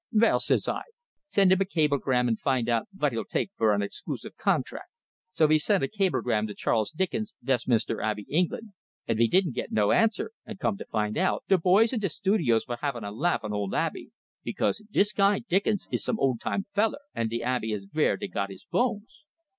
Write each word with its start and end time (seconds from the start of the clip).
'Vell,' 0.11 0.39
says 0.39 0.67
I, 0.67 0.81
'send 1.27 1.51
him 1.51 1.61
a 1.61 1.65
cablegram 1.65 2.27
and 2.27 2.39
find 2.39 2.67
out 2.67 2.87
vot 2.91 3.11
he'll 3.11 3.23
take 3.23 3.51
fer 3.55 3.71
an 3.71 3.83
exclusive 3.83 4.35
contract.' 4.35 4.89
So 5.31 5.45
we 5.45 5.59
sent 5.59 5.83
a 5.83 5.87
cablegram 5.87 6.47
to 6.47 6.55
Charles 6.55 6.89
Dickens, 6.89 7.35
Vestminster 7.43 8.01
Abbey, 8.01 8.25
England, 8.27 8.73
and 9.07 9.19
we 9.19 9.27
didn't 9.27 9.53
git 9.53 9.71
no 9.71 9.91
answer, 9.91 10.31
and 10.43 10.57
come 10.57 10.75
to 10.79 10.85
find 10.87 11.19
out, 11.19 11.43
de 11.47 11.59
boys 11.59 11.93
in 11.93 11.99
de 11.99 12.09
studios 12.09 12.65
vas 12.65 12.79
havin' 12.81 13.03
a 13.03 13.11
laugh 13.11 13.41
on 13.43 13.53
old 13.53 13.75
Abey, 13.75 14.09
because 14.43 14.83
dis 14.89 15.13
guy 15.13 15.37
Dickens 15.37 15.87
is 15.91 16.03
some 16.03 16.17
old 16.19 16.41
time 16.41 16.65
feller, 16.73 17.01
and 17.13 17.29
de 17.29 17.43
Abbey 17.43 17.71
is 17.71 17.85
vere 17.85 18.17
dey 18.17 18.27
got 18.27 18.49
his 18.49 18.65
bones. 18.65 19.23